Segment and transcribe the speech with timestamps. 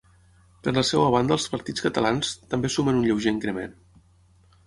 [0.67, 3.77] Per la seva banda els partits catalans, també sumen un lleuger increment.